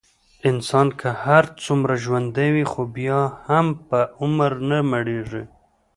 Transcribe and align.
انسان 0.49 0.87
که 0.99 1.09
هرڅومره 1.23 1.95
ژوندی 2.05 2.49
وي، 2.55 2.65
خو 2.71 2.81
بیا 2.95 3.21
هم 3.47 3.65
په 3.87 3.99
عمر 4.21 4.51
نه 4.69 4.79
مړېږي. 4.91 5.43